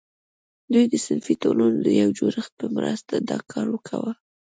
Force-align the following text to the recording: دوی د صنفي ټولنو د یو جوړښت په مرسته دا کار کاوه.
دوی 0.73 0.85
د 0.91 0.95
صنفي 1.05 1.35
ټولنو 1.43 1.77
د 1.85 1.87
یو 2.01 2.09
جوړښت 2.19 2.51
په 2.61 2.65
مرسته 2.75 3.13
دا 3.29 3.37
کار 3.51 3.67
کاوه. 3.87 4.13